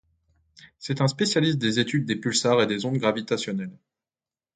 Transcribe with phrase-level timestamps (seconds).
[0.79, 3.77] C'est un spécialiste des études des pulsars et des ondes gravitationnelles.